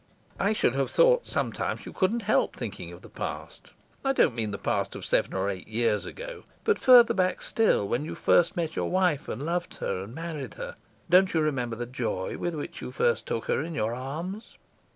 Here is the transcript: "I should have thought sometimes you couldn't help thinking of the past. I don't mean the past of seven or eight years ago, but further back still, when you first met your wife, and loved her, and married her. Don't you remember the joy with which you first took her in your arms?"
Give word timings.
"I 0.39 0.51
should 0.53 0.73
have 0.73 0.89
thought 0.89 1.27
sometimes 1.27 1.85
you 1.85 1.93
couldn't 1.93 2.23
help 2.23 2.55
thinking 2.55 2.91
of 2.91 3.03
the 3.03 3.07
past. 3.09 3.69
I 4.03 4.13
don't 4.13 4.33
mean 4.33 4.49
the 4.49 4.57
past 4.57 4.95
of 4.95 5.05
seven 5.05 5.35
or 5.35 5.47
eight 5.47 5.67
years 5.67 6.07
ago, 6.07 6.41
but 6.63 6.79
further 6.79 7.13
back 7.13 7.43
still, 7.43 7.87
when 7.87 8.03
you 8.03 8.15
first 8.15 8.55
met 8.57 8.75
your 8.75 8.89
wife, 8.89 9.29
and 9.29 9.45
loved 9.45 9.75
her, 9.75 10.01
and 10.05 10.15
married 10.15 10.55
her. 10.55 10.75
Don't 11.07 11.35
you 11.35 11.39
remember 11.41 11.75
the 11.75 11.85
joy 11.85 12.35
with 12.35 12.55
which 12.55 12.81
you 12.81 12.89
first 12.89 13.27
took 13.27 13.45
her 13.45 13.61
in 13.61 13.75
your 13.75 13.93
arms?" 13.93 14.57